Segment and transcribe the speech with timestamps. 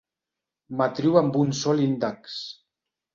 [0.79, 2.39] Matriu amb un sol índex.